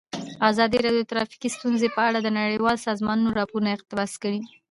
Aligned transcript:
ازادي 0.49 0.77
راډیو 0.85 1.03
د 1.05 1.09
ټرافیکي 1.11 1.49
ستونزې 1.57 1.87
په 1.95 2.01
اړه 2.07 2.19
د 2.21 2.27
نړیوالو 2.39 2.83
سازمانونو 2.87 3.35
راپورونه 3.39 3.69
اقتباس 3.73 4.11
کړي. 4.23 4.39